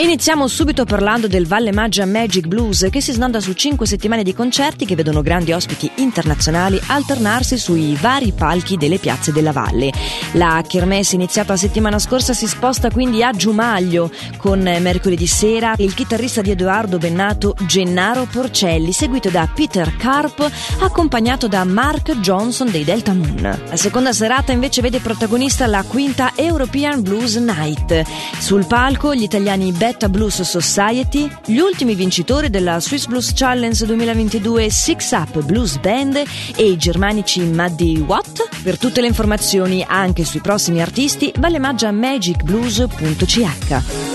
[0.00, 4.32] Iniziamo subito parlando del Valle Maggia Magic Blues che si snanda su cinque settimane di
[4.32, 9.92] concerti che vedono grandi ospiti internazionali alternarsi sui vari palchi delle piazze della valle.
[10.32, 16.40] La kermesse iniziata settimana scorsa si sposta quindi a Giumaglio con mercoledì sera il chitarrista
[16.40, 23.12] di Edoardo Bennato Gennaro Porcelli seguito da Peter Carp accompagnato da Mark Johnson dei Delta
[23.12, 23.42] Moon.
[23.42, 28.02] La seconda serata invece vede protagonista la quinta European Blues Night.
[28.38, 33.86] Sul palco gli italiani Beth Beta Blues Society, gli ultimi vincitori della Swiss Blues Challenge
[33.86, 36.22] 2022 Six Up Blues Band
[36.54, 38.62] e i germanici Maddy Watt.
[38.62, 44.09] Per tutte le informazioni anche sui prossimi artisti, vale maggia magicblues.ch.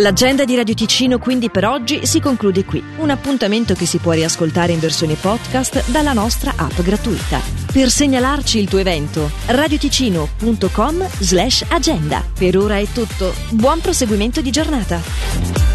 [0.00, 2.82] L'agenda di Radio Ticino quindi per oggi si conclude qui.
[2.96, 7.38] Un appuntamento che si può riascoltare in versione podcast dalla nostra app gratuita.
[7.70, 12.24] Per segnalarci il tuo evento, radioticino.com slash agenda.
[12.38, 13.34] Per ora è tutto.
[13.50, 15.69] Buon proseguimento di giornata.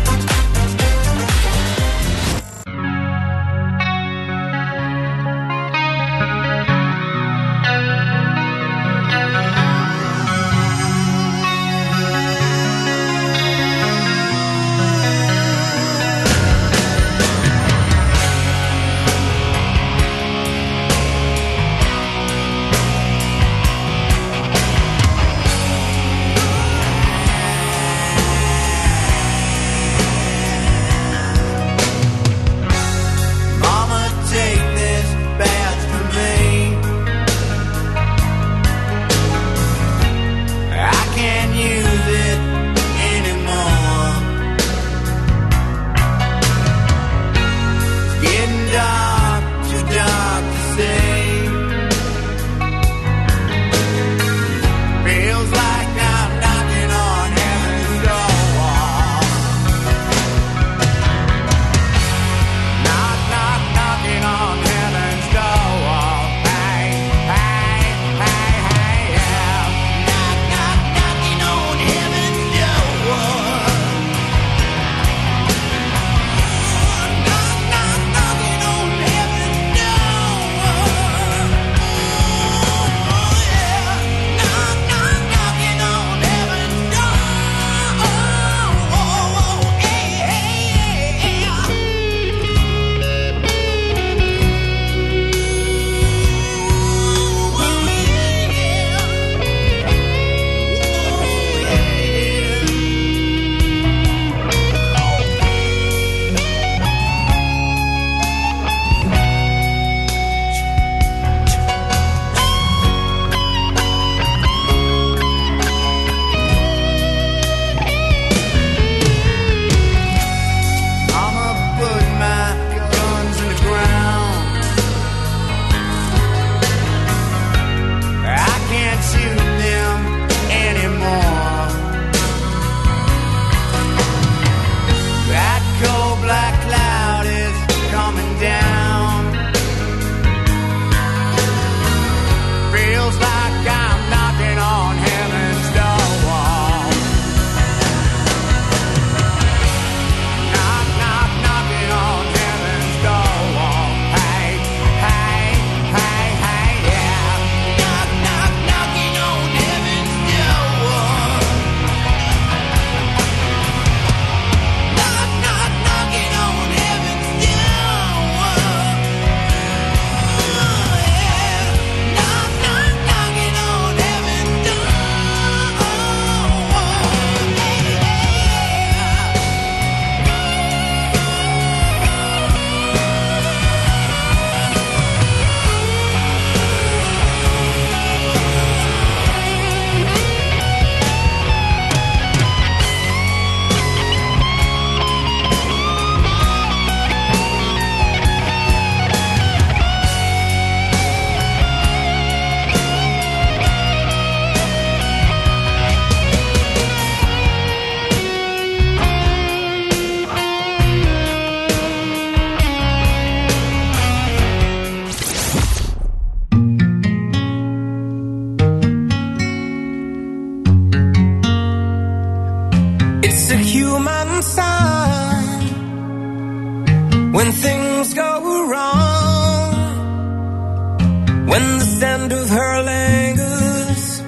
[231.55, 234.19] when the scent of her lingers,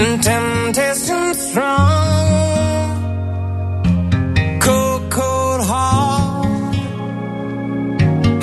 [0.00, 2.98] and temptation strong,
[4.60, 6.74] cold, cold heart,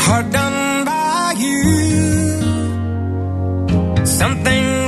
[0.05, 1.61] hard done by you,
[4.03, 4.78] something.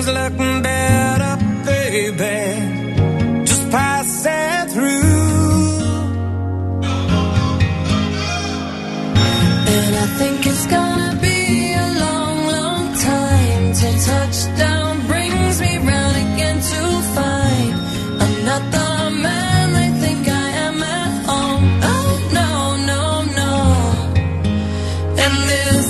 [25.51, 25.80] in